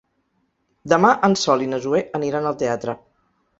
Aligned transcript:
Demà 0.93 1.11
en 1.29 1.37
Sol 1.43 1.65
i 1.67 1.69
na 1.75 1.81
Zoè 1.85 2.01
aniran 2.23 2.51
al 2.55 2.61
teatre. 2.65 2.99